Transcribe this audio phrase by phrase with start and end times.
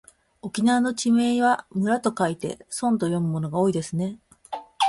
[0.41, 4.17] 沖縄の地名は村と書いてそんと読むものが多いですね。